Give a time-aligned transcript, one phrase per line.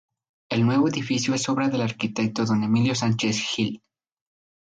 [0.49, 3.83] El nuevo edificio es obra del arquitecto Don Emilio Sánchez Gil.